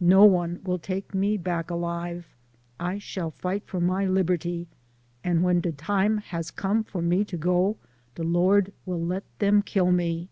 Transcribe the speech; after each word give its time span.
No 0.00 0.24
one 0.24 0.60
will 0.64 0.78
take 0.78 1.12
me 1.14 1.36
back 1.36 1.70
alive; 1.70 2.26
I 2.80 2.96
shall 2.96 3.30
fight 3.32 3.62
for 3.66 3.78
my 3.78 4.06
liberty, 4.06 4.68
and 5.22 5.42
when 5.42 5.60
de 5.60 5.70
time 5.70 6.16
has 6.16 6.50
come 6.50 6.82
for 6.82 7.02
me 7.02 7.26
to 7.26 7.36
go, 7.36 7.76
de 8.14 8.22
Lord 8.22 8.72
will 8.86 9.04
let 9.04 9.24
dem 9.38 9.60
kill 9.60 9.92
me." 9.92 10.30